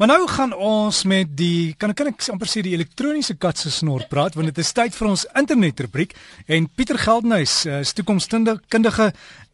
[0.00, 3.68] Maar nou gaan ons met die kan kan ek amper sê die elektroniese kat se
[3.68, 6.14] snor praat want dit is tyd vir ons internetrubriek
[6.56, 9.10] en Pieter Geldenhuys uh, is toekomskundige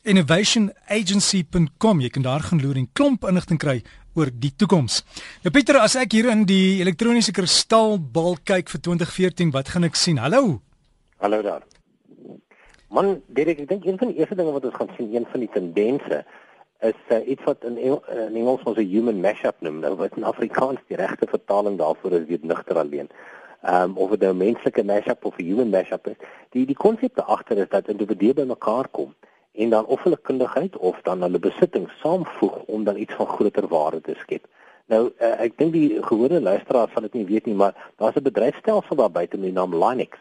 [0.06, 3.82] innovationagency.com jy kan daar gaan loer en klomp inligting kry
[4.14, 5.02] oor die toekoms.
[5.42, 9.98] Nou Pieter, as ek hier in die elektroniese kristalbal kyk vir 2014, wat gaan ek
[9.98, 10.22] sien?
[10.22, 10.62] Hallo.
[11.26, 11.66] Hallo daar.
[12.94, 15.42] Man, Derek, ek dink een van die eerste dinge wat ons gaan sien, een van
[15.42, 16.22] die tendense
[16.80, 19.78] is uh, iets wat in, Engel, in Engels ons 'n human mashup noem.
[19.78, 23.08] Nou wat in Afrikaans die regte vertaling daarvoor is weet nigter alleen.
[23.62, 26.16] Ehm um, of dit nou 'n menslike mashup of 'n human mashup is.
[26.50, 29.14] Die die konsep agter is dat individue bymekaar kom
[29.52, 33.68] en dan of hulle kundigheid of dan hulle besittings saamvoeg om dan iets van groter
[33.68, 34.46] waarde te skep.
[34.86, 38.22] Nou uh, ek dink die gewone luisteraar sal dit nie weet nie, maar daar's 'n
[38.22, 40.18] bedryfstelsel daar buite met die naam Linux.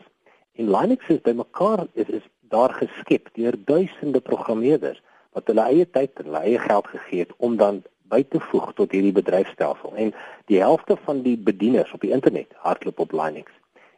[0.56, 5.02] En Linux is bymekaar is is daar geskep deur duisende programmeerders
[5.36, 8.72] wat hulle eie tyd en hulle eie geld gegee het om dan by te voeg
[8.78, 9.96] tot hierdie bedryfstelsel.
[9.96, 10.14] En
[10.52, 13.52] die helfte van die bedieners op die internet hardloop op Linux.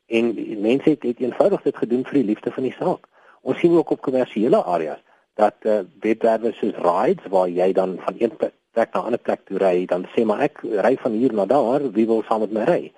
[0.08, 3.10] En mense het, het eenvoudig dit gedoen vir die liefde van die saak.
[3.42, 5.04] Ons sien ook op kommersiële areas
[5.38, 9.42] dat uh, webwerwe soos Rides waar jy dan van een plek na 'n ander plek
[9.46, 12.52] toe ry, dan sê maar ek ry van hier na daar, wie wil saam met
[12.52, 12.94] my ry?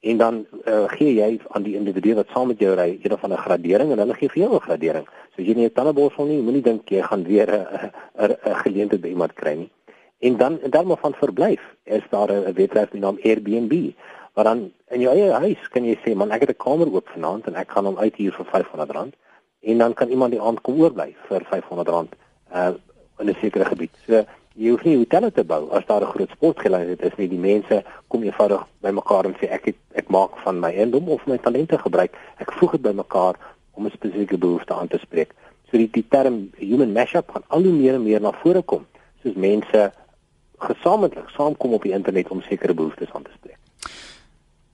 [0.00, 3.24] En dan uh, gee jy aan die individu wat saam met jou ry een of
[3.24, 5.06] ander gradering en hulle gee vir jou 'n gradering.
[5.34, 9.00] So as jy nie 'n tandeborsel nie, moenie dink jy gaan weer 'n 'n geleentheid
[9.00, 9.70] by iemand kry nie.
[10.20, 11.60] En dan dan maar van verblyf.
[11.84, 13.92] Is daar 'n webwerf met naam Airbnb
[14.34, 17.08] waar dan in jou eie huis kan jy sê man ek het 'n kamer oop
[17.08, 19.16] vanaand en ek gaan hom uithuur vir R500
[19.60, 22.08] en dan kan iemand die aand kom oorbly vir R500
[22.54, 22.72] uh
[23.20, 23.90] in 'n sekere gebied.
[24.06, 24.24] So
[24.60, 27.28] jy hoef nie hotelle te bou as daar 'n groot sportgeleentheid is nie.
[27.28, 31.26] Die mense kom eenvoudig bymekaar en sê ek het, ek maak van my eiendom of
[31.26, 32.12] my talente gebruik.
[32.38, 33.34] Ek voeg dit bymekaar
[33.72, 35.34] om 'n spesifieke behoefte aan te spreek.
[35.70, 38.86] So die, die term human mashup gaan al hoe meer en meer na vore kom
[39.22, 39.92] soos mense
[40.58, 43.59] gesamentlik saamkom op die internet om sekere behoeftes aan te spreek.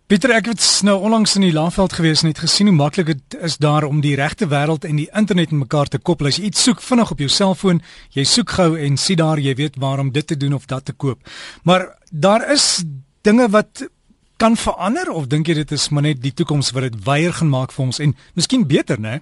[0.06, 3.34] Pieter, ek het nou onlangs in die Laagveld gewees en het gesien hoe maklik dit
[3.42, 6.28] is daar om die regte wêreld en die internet met mekaar te koppel.
[6.30, 7.80] As jy iets soek vinnig op jou selfoon,
[8.14, 10.94] jy soek gou en sien daar jy weet waarom dit te doen of dat te
[10.94, 11.18] koop.
[11.66, 12.84] Maar daar is
[13.26, 13.82] dinge wat
[14.38, 17.50] kan verander of dink jy dit is maar net die toekoms wat dit weier gaan
[17.50, 19.16] maak vir ons en miskien beter, né?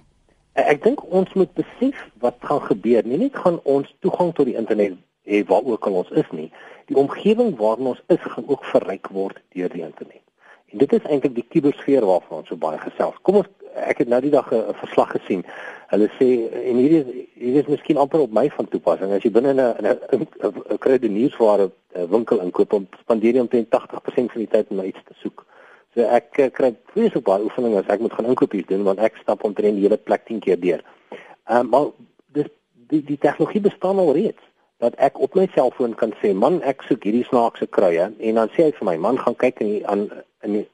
[0.53, 3.01] Ek dink ons moet besef wat gaan gebeur.
[3.09, 6.51] Nie net gaan ons toegang tot die internet hê waar ook al ons is nie.
[6.93, 10.21] Die omgewing waarin ons is gaan ook verryk word deur die internet.
[10.75, 13.15] Dit is eintlik die kubersfeer waarvan ons so baie gesels.
[13.23, 15.43] Kom ons ek het nou die dag 'n verslag gesien.
[15.91, 16.27] Hulle sê
[16.69, 19.11] en hier is hier is miskien amper op my van toepassing.
[19.11, 20.27] As jy binne 'n 'n
[20.71, 21.71] 'n kredietnuusware
[22.09, 25.45] winkel inkoop, spandeer jy omtrent 80% van die tyd om iets te soek.
[25.93, 29.15] So ek uh, kry vreeslik baie oefeninge as ek moet gaan inkopies doen want ek
[29.21, 30.83] stap omtrent die hele plek 10 keer deur.
[31.47, 31.85] Ehm um, maar
[32.33, 32.49] dis
[32.91, 34.43] die die tegnologie bestaan al reeds
[34.83, 38.49] dat ek op my selfoon kan sê man ek soek hierdie snaakse kruie en dan
[38.55, 40.09] sê hy vir my man gaan kyk in die, aan
[40.43, 40.65] in die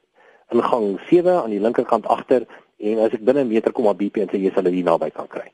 [0.52, 2.46] ingang 7 aan die linkerkant agter
[2.82, 5.10] en as ek binne 'n meter kom op BP en sê jy sal dit naby
[5.10, 5.48] kan kry.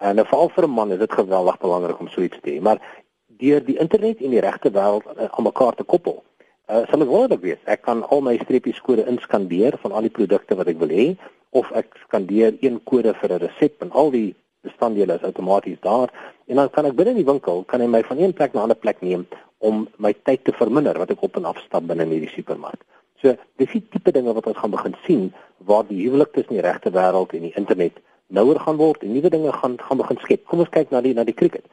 [0.00, 2.60] En 'n val vir 'n man is dit geweldig belangrik om so iets te hê,
[2.60, 2.80] maar
[3.26, 6.22] deur die internet en die regte wêreld uh, aan mekaar te koppel,
[6.68, 7.62] uh, sal dit wonderlik wees.
[7.64, 11.16] Ek kan al my streepies kode inskandeer van al die produkte wat ek wil hê
[11.50, 14.34] of ek skandeer een kode vir 'n resep en al die
[14.66, 16.08] bestanddele is outomaties daar
[16.46, 18.62] en dan kan ek binne die winkel kan hy my van een plek na 'n
[18.68, 19.26] ander plek neem
[19.58, 22.80] om my tyd te verminder wat ek op en af stap binne in hierdie supermark.
[23.20, 25.32] So dis die tipe dinge wat ons gaan begin sien
[25.68, 29.30] waar die huwelik tussen die regte wêreld en die internet nouer gaan word en nuwe
[29.30, 30.44] dinge gaan gaan begin skep.
[30.48, 31.66] Kom ons kyk na die na die cricket.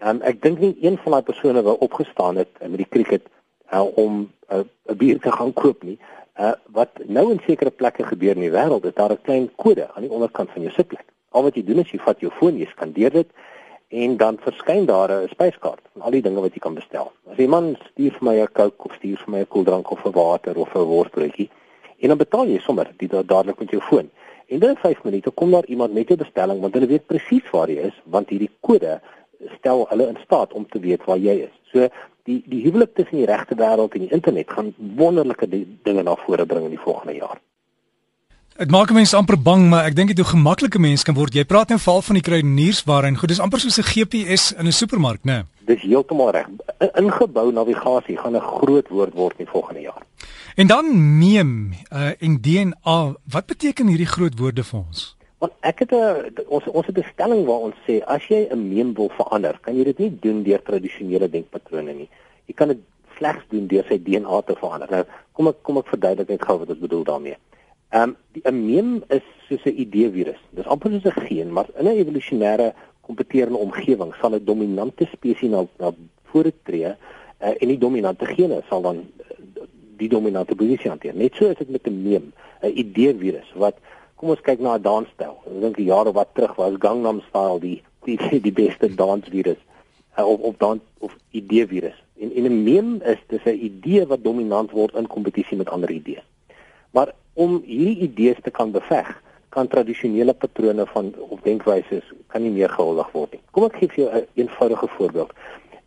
[0.00, 3.28] Um, ek dink nie een van daai persone wat opgestaan het uh, met die cricket
[3.72, 5.98] uh, om eh, 'n uh, bier te gaan koop nie.
[6.40, 9.88] Uh, wat nou in sekere plekke gebeur in die wêreld is daar 'n klein kode
[9.94, 11.04] aan die onderkant van jou sitplek.
[11.30, 13.28] Al wat jy doen is jy vat jou foon, jy skandeer dit
[13.90, 17.12] en dan verskyn daar 'n spyskaart van al die dinge wat jy kan bestel.
[17.30, 20.12] As iemand stuur vir my 'n Coke of stuur vir my 'n koeldrank of 'n
[20.12, 21.50] water of 'n worstbroodjie
[22.00, 24.10] en dan betaal jy sommer dit dadelik met jou foon.
[24.46, 27.68] En binne 5 minute kom daar iemand met jou bestelling want hulle weet presies waar
[27.70, 29.00] jy is want hierdie kode
[29.58, 31.54] stel hulle in staat om te weet waar jy is.
[31.72, 31.88] So
[32.24, 35.48] die die huwelik tussen die regte wêreld en die internet gaan wonderlike
[35.82, 37.38] dinge na vore bring in die volgende jaar.
[38.60, 41.32] Dit maak mense amper bang, maar ek dink dit hoe gemaklike mense kan word.
[41.32, 44.68] Jy praat nou val van die kruideniersware en goed, dis amper soos 'n GPS in
[44.68, 45.32] 'n supermark, né?
[45.32, 45.44] Nee.
[45.64, 46.46] Dis heeltemal reg.
[47.00, 50.02] Ingebou navigasie gaan 'n groot woord word in volgende jaar.
[50.56, 50.84] En dan
[51.18, 55.16] meme uh, en DNA, wat beteken hierdie groot woorde vir ons?
[55.38, 58.68] Want ek het 'n ons ons het 'n stelling waar ons sê as jy 'n
[58.68, 62.08] meme wil verander, kan jy dit nie doen deur tradisionele denkpatrone nie.
[62.46, 62.80] Jy kan dit
[63.16, 64.88] slegs doen deur sy DNA te verander.
[64.90, 67.36] Nou, kom ek kom ek verduidelik net gou wat ek bedoel daarmee.
[67.90, 70.38] Ehm um, die 'n mem is soos 'n idee virus.
[70.50, 75.50] Dis amper soos 'n geen, maar in 'n evolusionêre kompeterende omgewing sal 'n dominante spesies
[75.50, 75.90] na na
[76.30, 76.94] vore tree uh,
[77.62, 79.66] en die dominante gene sal dan uh,
[79.96, 81.14] die dominante posisie hanteer.
[81.14, 82.30] Net so is dit met 'n meme,
[82.62, 83.76] 'n idee virus wat
[84.14, 85.36] kom ons kyk na 'n danstyl.
[85.46, 89.60] Ek dink jare wat terug was Gangnam Style die die die beste dansvirus
[90.18, 91.98] uh, of of dan of idee virus.
[92.22, 95.90] En en 'n meme is dis 'n idee wat dominant word in kompetisie met ander
[95.90, 96.22] idees.
[96.90, 102.52] Maar om hierdie idees te kan beveg, kan tradisionele patrone van of denkwyses kan nie
[102.54, 103.42] meer gehuldig word nie.
[103.50, 105.32] Kom ek gee vir jou 'n een eenvoudige voorbeeld.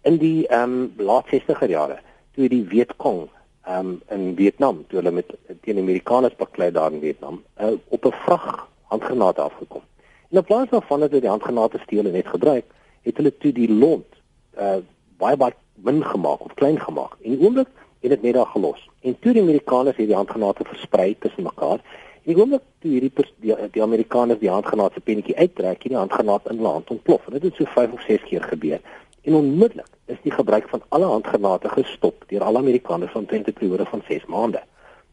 [0.04, 2.00] In die ehm um, laat 60er jare,
[2.36, 3.30] toe die Vietcong
[3.66, 8.06] ehm um, in Vietnam, toe hulle met teen Amerikaners baklei daar in Vietnam, uh, op
[8.06, 9.82] 'n vrag handgranate afgekom.
[10.30, 12.66] En in plaas daarvan dat hulle die handgranate steel en net gebruik,
[13.02, 14.12] het hulle toe die lont
[14.60, 14.78] uh
[15.18, 17.16] baie baie min gemaak of klein gemaak.
[17.22, 17.68] En die oomblik
[18.04, 18.90] het dit net daar gelos.
[19.02, 21.80] En toe die Amerikaners hierdie handgranate versprei tussen mekaar,
[22.24, 23.12] en die oomblik toe hierdie
[23.44, 27.26] die, die Amerikaners die handgranaat se pennetjie uittrek, hierdie handgranaat in land ontplof.
[27.28, 28.80] En dit het so 5 of 6 keer gebeur.
[29.24, 33.86] En onmiddellik is die gebruik van alle handgranate gestop deur alle Amerikaners van 'n periode
[33.86, 34.62] van 6 maande.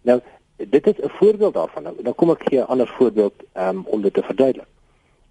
[0.03, 0.21] Nou,
[0.57, 1.83] dit is 'n voorbeeld daarvan.
[1.83, 4.69] Nou, dan kom ek gee 'n ander voorbeeld um, om dit te verduidelik.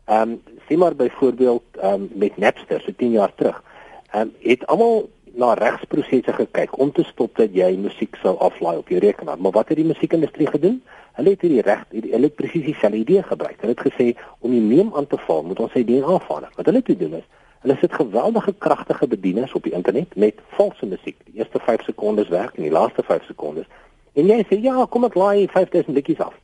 [0.05, 3.63] Ehm um, sê maar byvoorbeeld ehm um, met Napster so 10 jaar terug.
[4.11, 8.77] Ehm um, het almal na regsprosesse gekyk om te stop dat jy musiek sou aflaai
[8.77, 9.39] op jou rekenaar.
[9.39, 10.81] Maar wat het die musiekindustrie gedoen?
[11.19, 13.57] Hulle het hierdie reg, hulle het presies dieselfde idee gebruik.
[13.61, 14.07] Hulle het gesê
[14.39, 16.51] om die neem aan te val, moet ons sy DNA verander.
[16.55, 17.25] Wat hulle toe doen is,
[17.63, 21.17] hulle sit geweldige kragtige bedienings op die internet met valse musiek.
[21.25, 23.67] Die eerste 5 sekondes werk en die laaste 5 sekondes.
[24.13, 26.35] En jy sê ja, kom ek laai 5000 liedjies af.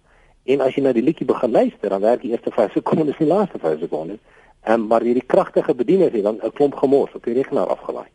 [0.46, 3.26] En as jy nou die liedjie begin luister, dan werk die eerste 5 sekondes en
[3.26, 4.20] die laaste 5 sekondes.
[4.66, 8.15] En maar hierdie kragtige bediening het dan 'n klomp gemors op die rekenaar afgelaai.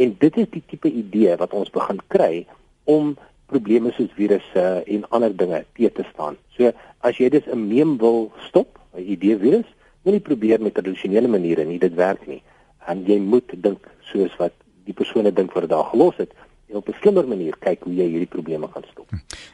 [0.00, 2.46] En dit is die tipe idee wat ons begin kry
[2.88, 3.16] om
[3.52, 4.64] probleme soos virusse
[4.94, 6.38] en ander dinge te te staan.
[6.56, 9.68] So as jy dus 'n meme wil stop, 'n idee virus,
[10.02, 12.42] moet jy probeer met tradisionele maniere nie dit werk nie.
[12.86, 14.52] En jy moet dink soos wat
[14.84, 16.32] die persone dink wat dit daar gelos het
[16.70, 19.08] en op 'n slimmer manier kyk hoe jy hierdie probleme kan stop.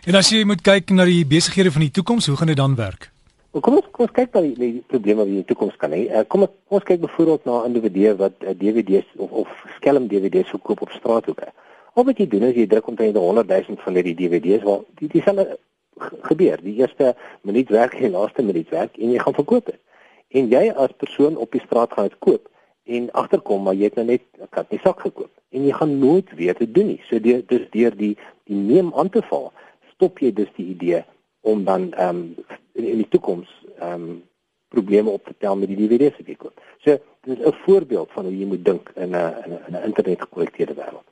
[0.07, 2.75] En as jy moet kyk na die besighede van die toekoms, hoe gaan dit dan
[2.75, 3.11] werk?
[3.56, 5.94] Maar kom ons kom ons kyk na die, die probleme wat in die toekoms kan
[5.97, 6.03] hê.
[6.11, 10.11] Uh, kom ek ons kyk byvoorbeeld na individue wat uh, eh, DVD's of of skelm
[10.11, 11.49] DVD's verkoop op straathoeke.
[11.97, 15.08] Al wat jy doen is jy druk omtrent 100 000 van hierdie DVD's waar die
[15.14, 15.56] dieselfde
[16.29, 16.61] gebeur.
[16.67, 17.14] Die eerste
[17.49, 19.81] minuut werk en die laaste minuut werk en jy gaan verkoop dit.
[20.37, 22.52] En jy as persoon op die straat gaan dit koop
[22.85, 25.99] en agterkom maar jy het nou net 'n kat nie sak gekoop en jy gaan
[26.05, 27.00] nooit weer dit doen nie.
[27.09, 29.52] So deur dus deur die die neem aan te val,
[29.97, 31.06] stop jy dus die idee
[31.53, 32.35] om dan ehm um,
[32.73, 34.23] in, in die toekoms ehm um,
[34.69, 36.63] probleme op te tel met die DVD's wat jy koop.
[36.85, 39.35] So dit is 'n voorbeeld van hoe jy moet dink in 'n
[39.67, 41.09] in 'n internet gekonnekteerde wêreld.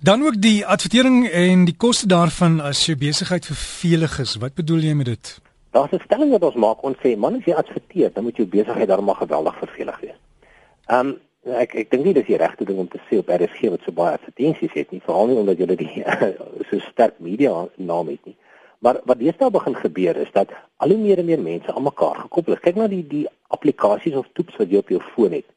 [0.00, 4.36] Dan ook die advertering en die koste daarvan as jy besigheid vervelig is.
[4.36, 5.40] Wat bedoel jy met dit?
[5.70, 8.48] Daar's 'n stelling wat ons maak ons sê man as jy adverteer, dan moet jou
[8.48, 10.18] besigheid daarmee geweldig vervelig wees.
[10.86, 11.18] Ehm um,
[11.54, 13.92] ek ek dink nie dis die regte ding om te sê op RSG wat so
[13.92, 16.04] baie advertensies het nie, veral nie omdat jy die
[16.70, 18.36] so sterk media naam het nie.
[18.86, 22.20] Maar wat deesdae begin gebeur is dat al hoe meer en meer mense aan mekaar
[22.22, 22.60] gekoppel is.
[22.62, 25.48] Kyk na die die applikasies of toeps wat jy op jou foon het.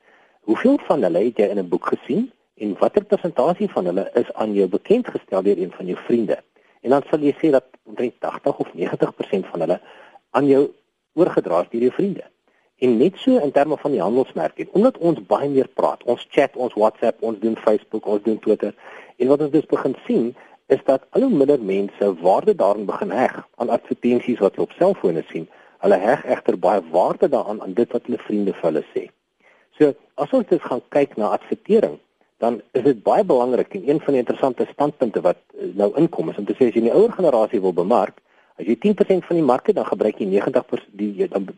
[0.50, 4.34] Hoeveel van hulle het jy in 'n boek gesien en watter persentasie van hulle is
[4.34, 6.40] aan jou bekend gestel deur een van jou vriende?
[6.82, 9.80] En dan sal jy sê dat omtrent 80 of 90% van hulle
[10.30, 10.72] aan jou
[11.14, 12.24] oorgedra is deur jou vriende.
[12.78, 16.28] En net so in terme van die handelsmerk en omdat ons baie meer praat, ons
[16.30, 18.74] chat, ons WhatsApp, ons doen Facebook, ons doen Twitter
[19.18, 20.36] en wat ons dus begin sien
[20.70, 24.76] is dat al hoe minder mense waarde daarin begin heg aan advertensies wat hulle op
[24.78, 25.48] selfone sien.
[25.82, 29.08] Hulle heg egter baie waarde daaraan aan dit wat hulle vriende vir hulle sê.
[29.78, 31.98] So, as ons dit gaan kyk na advertering,
[32.44, 36.30] dan is dit baie belangrik en een van die interessante standpunte wat eh, nou inkom
[36.30, 38.22] is om te sê as jy die ouer generasie wil bemark,
[38.60, 41.50] as jy 10% van die mark het, dan gebruik jy 90% die dan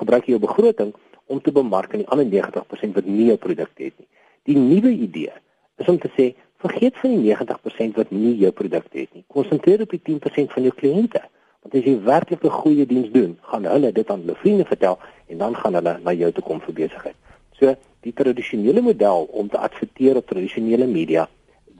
[0.00, 0.92] gebruik jy jou begroting
[1.30, 4.08] om te bemark aan die ander 90% wat nie jou produk het nie.
[4.48, 5.36] Die nuwe idee
[5.80, 9.24] is om te sê Vergeet van die 90% wat nie jou produk het nie.
[9.32, 11.22] Konsentreer op die 10% van jou kliënte.
[11.64, 14.98] Want as jy werklik 'n goeie diens doen, gaan hulle dit aan hulle vriende vertel
[15.28, 17.16] en dan gaan hulle na jou toe kom vir besigheid.
[17.52, 21.28] So, die tradisionele model om te adverteer op tradisionele media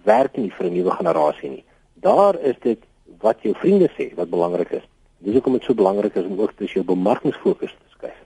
[0.04, 1.64] werk nie vir 'n nuwe generasie nie.
[1.94, 2.78] Daar is dit
[3.20, 4.82] wat jou vriende sê wat belangrik is.
[5.18, 8.18] Dis hoekom dit so belangrik is om ook tussen jou bemarkingsfokus te skuif.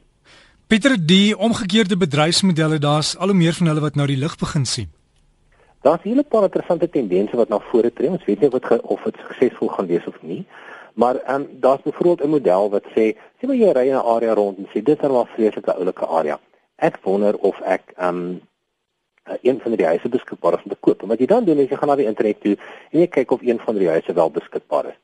[0.66, 4.64] Pieter, die omgekeerde bedryfsmodelle, daar's al hoe meer van hulle wat nou die lig begin
[4.64, 4.88] sien.
[5.84, 8.10] Daar's 'n hele paar interessante tendense wat na vore tree.
[8.10, 10.46] Ons weet nie wat ge, of dit suksesvol gaan wees of nie.
[10.94, 13.04] Maar ehm um, daar's byvoorbeeld 'n model wat sê,
[13.38, 15.74] sien maar jy ry in 'n area rond en sê dit is 'n wel vreeslike
[15.74, 16.40] oulike area.
[16.76, 18.40] Ek wonder of ek ehm um,
[19.42, 21.02] een van die huise beskikbaar is om te koop.
[21.02, 22.56] En wat jy dan doen is jy gaan na die internet toe
[22.90, 24.98] en jy kyk of een van die huise wel beskikbaar is.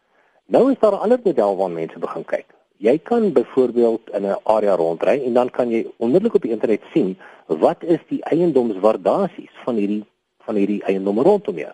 [0.47, 2.47] Nou is daar 'n ander model waarna mense begin kyk.
[2.77, 6.81] Jy kan byvoorbeeld in 'n area rondry en dan kan jy onmiddellik op die internet
[6.93, 10.05] sien wat is die eiendomswaardasies van hierdie
[10.47, 11.73] van hierdie eiendomme rondom jou.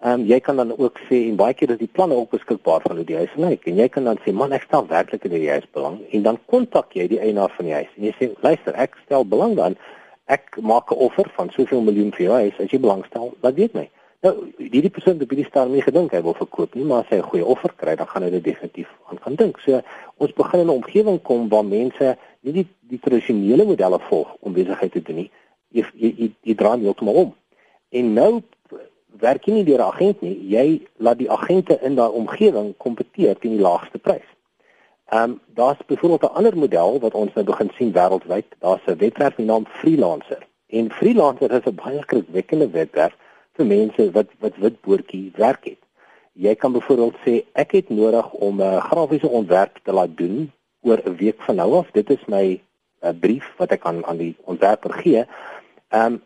[0.00, 2.96] Ehm jy kan dan ook sê en baie keer is die planne ook beskikbaar van
[2.96, 3.66] hoe die huis lyk.
[3.68, 6.38] En jy kan dan sê man ek stel werklik in die huis belang en dan
[6.48, 9.76] kontak jy die eienaar van die huis en jy sê luister ek stel belang dan.
[10.24, 12.56] Ek maak 'n offer van soveel miljoen vir jou huis.
[12.60, 13.90] As jy belangstel laat weet my.
[14.24, 17.10] Nou hierdie persoon het op hierdie stadium nie gedink hy wil verkoop nie maar as
[17.10, 19.60] hy 'n goeie offer kry dan gaan hy dit definitief aan gaan dink.
[19.60, 19.82] So
[20.16, 24.52] ons begin in 'n omgewing kom waar mense nie die, die tradisionele modelle volg om
[24.52, 25.30] besigheid te doen nie.
[25.68, 27.34] Jy jy, jy, jy draai heeltemal om
[27.90, 28.42] en nou
[29.20, 33.38] werk jy nie deur 'n agent nie, jy laat die agente in daai omgewing kompeteer
[33.38, 34.28] teen die laagste prys.
[35.10, 38.46] Ehm um, daar's byvoorbeeld 'n ander model wat ons nou begin sien wêreldwyd.
[38.58, 40.46] Daar's 'n webwerf genaamd Freelancer.
[40.66, 43.16] En Freelancer is 'n baie skrikwekkende webwerf
[43.52, 45.82] vir mense wat wat wit boortjie werk het.
[46.32, 51.00] Jy kan byvoorbeeld sê ek het nodig om 'n grafiese ontwerp te laat doen oor
[51.04, 51.90] 'n week van nou af.
[51.90, 52.60] Dit is my
[53.02, 55.24] 'n brief wat ek aan aan die ontwerper gee.
[55.88, 56.22] Ehm um,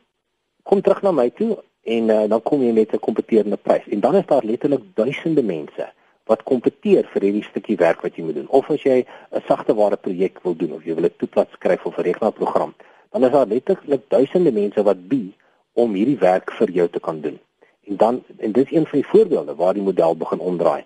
[0.64, 1.52] kom terug na my toe
[1.85, 3.87] en uh, dan kom jy met 'n kompeterende prys.
[3.88, 5.92] En dan is daar letterlik duisende mense
[6.25, 8.49] wat kompeteer vir hierdie stukkie werk wat jy moet doen.
[8.49, 11.99] Of as jy 'n sagteware projek wil doen of jy wil 'n toepas skryf of
[11.99, 12.75] 'n rekenaarprogram,
[13.12, 15.33] dan is daar letterlik duisende mense wat bi
[15.73, 17.38] om hierdie werk vir jou te kan doen.
[17.87, 20.85] En dan en dit is een van die voorbeelde waar die model begin omdraai,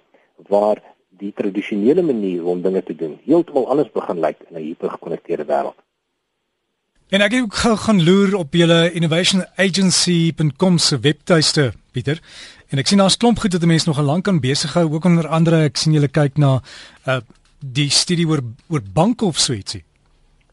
[0.49, 5.44] waar die tradisionele manier om dinge te doen heeltemal anders begin lyk in 'n hipergekonnekteerde
[5.44, 5.78] wêreld.
[7.09, 12.19] En ek het gaan loer op julle innovationagency.com se webtuiste, Pieter.
[12.69, 15.29] En ek sien daar's klomp goed wat mense nog lank kan besig hou, ook onder
[15.33, 16.59] andere ek sien julle kyk na
[17.09, 17.21] uh
[17.59, 18.38] die studie oor
[18.71, 19.81] oor banke of so ietsie.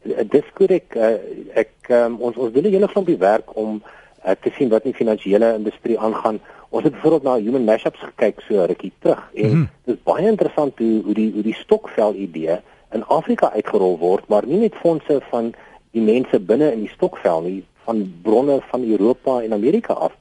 [0.02, 0.96] Uh, dis korrek.
[0.96, 1.12] Uh,
[1.60, 4.96] ek um, ons ons doen 'n hele klompie werk om uh, te sien wat die
[4.96, 6.40] finansiële industrie aangaan.
[6.70, 9.68] Ons het byvoorbeeld na human mashups gekyk so rukkie terug en mm -hmm.
[9.84, 12.58] dit is baie interessant hoe hoe die hoe die stokvel idee
[12.92, 15.54] in Afrika uitgerol word, maar nie net fondse van
[15.96, 20.14] die mense binne in die stokvel nie van bronne van Europa en Amerika af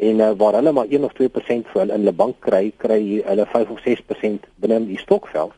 [0.00, 3.00] en uh, waar hulle maar 1 of 2% vir hulle in hulle bank kry kry
[3.26, 5.52] hulle 5 of 6% binne in die stokvel.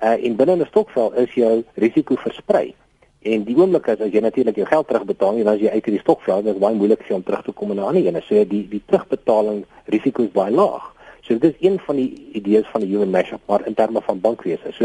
[0.00, 2.74] Uh en binne in 'n stokvel is jou risiko versprei.
[3.20, 6.42] En die oomblik as jy natuurlik jou geld terugbetaal en as jy uit hierdie stokvel,
[6.42, 8.22] dan is baie moeilik vir om terug te kom in 'n ander een.
[8.22, 10.94] So die die terugbetaling risiko is baie laag.
[11.20, 14.20] So dit is een van die idees van die human mashup maar in terme van
[14.20, 14.72] bankwese.
[14.72, 14.84] So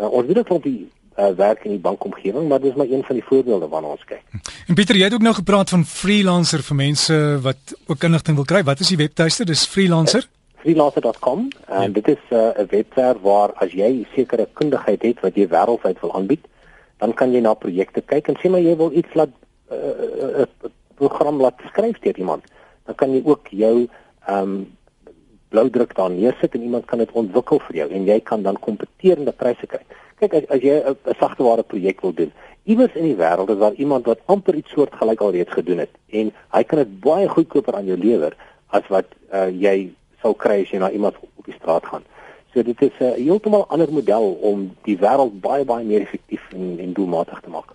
[0.00, 3.04] uh, ons weet ook van die uh, werk in die bankomgewing, maar dis maar een
[3.04, 4.22] van die voorbeelde waarna ons kyk.
[4.66, 8.48] En Pieter, jy het ook nou gepraat van freelancer vir mense wat ook inligting wil
[8.48, 8.62] kry.
[8.64, 9.44] Wat is die webtuiste?
[9.44, 10.28] Dis freelancer.
[10.62, 11.88] freelancer.com en ja.
[11.88, 16.14] dit is 'n uh, webwerf waar as jy sekere kundigheid het wat jy wêreldwyd wil
[16.14, 16.44] aanbied,
[16.98, 20.38] dan kan jy na projekte kyk en sê maar jy wil iets laat 'n uh,
[20.38, 22.44] uh, uh, program laat skryf deur iemand.
[22.86, 23.88] Dan kan jy ook jou
[24.26, 24.70] ehm um,
[25.48, 28.58] blou druk daar neersit en iemand kan dit ontwikkel vir jou en jy kan dan
[28.58, 29.82] kompeterende pryse kry.
[30.22, 32.32] Kyk as, as jy 'n sagteware projek wil doen,
[32.64, 36.30] iewers in die wêreld is daar iemand wat amper iets soortgelyk alreeds gedoen het en
[36.54, 38.36] hy kan dit baie goedkoper aan jou lewer
[38.70, 39.90] as wat uh, jy
[40.22, 42.04] sou kry as jy na iemand op die straat gaan.
[42.54, 46.42] So dit is 'n uh, heeltemal ander model om die wêreld baie baie meer effektief
[46.54, 47.74] en, en doelmatig te maak.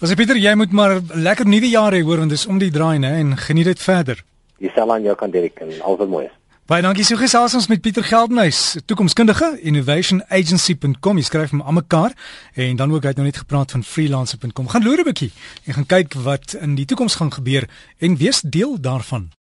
[0.00, 2.70] Ons sê Pieter, jy moet maar lekker nuwe jaar hê hoor want dis om die
[2.70, 4.24] draai nê en geniet dit verder.
[4.58, 6.32] Dieselfde aan jou kan Derek en al wat mooi is.
[6.64, 11.18] Baie dankie so gesels ons met Pieter Geldenhuys, toekomskundige innovationagency.com.
[11.20, 12.14] Jy skryf hom aan mekaar
[12.56, 14.70] en dan ook hy het nou net gepraat van freelancer.com.
[14.72, 15.28] Gaan loer 'n bietjie
[15.66, 17.68] en gaan kyk wat in die toekoms gaan gebeur
[18.00, 19.28] en wees deel daarvan.